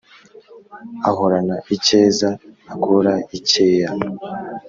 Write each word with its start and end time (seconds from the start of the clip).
ahorana 1.09 1.55
icyeza 1.75 2.29
akura 2.73 3.13
i 3.37 3.39
cyeya 3.47 3.89